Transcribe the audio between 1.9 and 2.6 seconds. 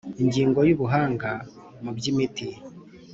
By Imiti